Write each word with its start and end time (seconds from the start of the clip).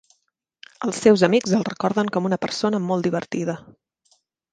Els 0.85 1.01
seus 1.07 1.23
amics 1.27 1.53
el 1.57 1.65
recorden 1.67 2.09
com 2.15 2.29
una 2.31 2.39
persona 2.47 2.81
molt 2.87 3.09
divertida. 3.09 3.57